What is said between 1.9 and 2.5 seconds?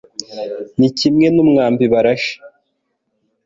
barashe